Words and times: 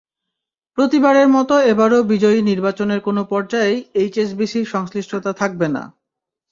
প্রতিবারের 0.77 1.27
মতো 1.27 1.55
এবারও 1.71 1.99
বিজয়ী 2.11 2.39
নির্বাচনের 2.41 2.99
কোনো 3.01 3.21
পর্যায়েই 3.31 3.79
এইচএসবিসির 4.01 4.71
সংশ্লিষ্টতা 4.73 5.31
থাকবে 5.33 5.67
না। 5.75 5.83